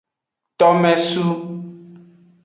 [0.59, 1.25] Tomesu.